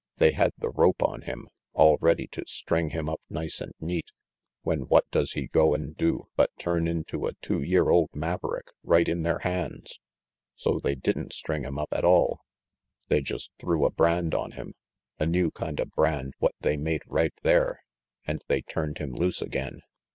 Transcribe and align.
They 0.17 0.31
had 0.31 0.51
the 0.57 0.71
rope 0.71 1.03
on 1.03 1.21
him, 1.21 1.47
all 1.73 1.99
ready 2.01 2.25
to 2.31 2.43
string 2.47 2.89
him 2.89 3.07
up 3.07 3.21
nice 3.29 3.61
and 3.61 3.73
neat, 3.79 4.09
when 4.63 4.87
what 4.87 5.05
does 5.11 5.33
he 5.33 5.45
go 5.45 5.75
and 5.75 5.95
do 5.95 6.25
but 6.35 6.49
turn 6.57 6.87
into 6.87 7.27
a 7.27 7.35
two 7.35 7.61
year 7.61 7.87
old 7.91 8.09
maverick 8.15 8.65
right 8.81 9.07
in 9.07 9.21
their 9.21 9.37
hands. 9.37 9.99
So 10.55 10.79
they 10.83 10.95
didn't 10.95 11.33
string 11.33 11.65
him 11.65 11.77
up 11.77 11.89
at 11.91 12.03
all. 12.03 12.39
They 13.09 13.21
just 13.21 13.51
threw 13.59 13.85
a 13.85 13.91
brand 13.91 14.33
on 14.33 14.53
him, 14.53 14.73
a 15.19 15.27
new 15.27 15.51
kind 15.51 15.79
of 15.79 15.91
brand 15.91 16.33
what 16.39 16.55
they 16.61 16.77
made 16.77 17.03
right 17.05 17.35
there, 17.43 17.83
and 18.25 18.41
they 18.47 18.63
turned 18.63 18.97
him 18.97 19.13
loose 19.13 19.39
again. 19.39 19.81